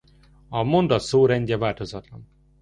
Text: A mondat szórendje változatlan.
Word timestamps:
A 0.49 0.63
mondat 0.63 1.01
szórendje 1.03 1.57
változatlan. 1.57 2.29